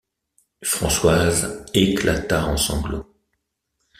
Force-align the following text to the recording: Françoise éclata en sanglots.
Françoise 0.63 1.63
éclata 1.75 2.47
en 2.47 2.57
sanglots. 2.57 3.05